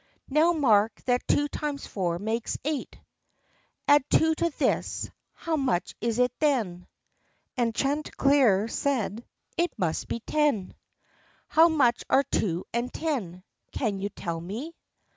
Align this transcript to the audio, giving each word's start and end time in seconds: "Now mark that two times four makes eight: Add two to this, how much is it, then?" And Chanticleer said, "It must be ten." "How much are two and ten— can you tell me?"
"Now 0.29 0.51
mark 0.53 0.99
that 1.03 1.27
two 1.27 1.47
times 1.47 1.85
four 1.85 2.17
makes 2.17 2.57
eight: 2.63 2.97
Add 3.87 4.03
two 4.09 4.33
to 4.33 4.49
this, 4.57 5.07
how 5.33 5.55
much 5.57 5.93
is 6.01 6.17
it, 6.17 6.31
then?" 6.39 6.87
And 7.55 7.75
Chanticleer 7.75 8.67
said, 8.67 9.23
"It 9.57 9.77
must 9.77 10.07
be 10.07 10.19
ten." 10.21 10.73
"How 11.49 11.69
much 11.69 12.03
are 12.09 12.23
two 12.23 12.65
and 12.73 12.91
ten— 12.91 13.43
can 13.77 13.99
you 13.99 14.09
tell 14.09 14.41
me?" 14.41 14.73